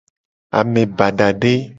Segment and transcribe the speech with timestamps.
[0.57, 1.53] Ame badade.